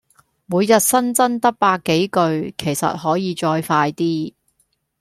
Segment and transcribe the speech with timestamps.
[0.47, 4.33] 每日新增得百幾句，其實可以再快啲